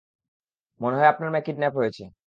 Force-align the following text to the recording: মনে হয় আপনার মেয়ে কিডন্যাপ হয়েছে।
মনে 0.81 0.95
হয় 0.97 1.09
আপনার 1.09 1.29
মেয়ে 1.31 1.45
কিডন্যাপ 1.47 1.73
হয়েছে। 1.77 2.03